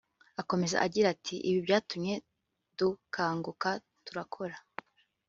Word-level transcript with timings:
Akomeza 0.41 0.77
agira 0.85 1.07
ati” 1.15 1.35
Ibi 1.49 1.59
byatumye 1.65 2.13
dukanguka 2.79 3.69
turakora 4.05 4.55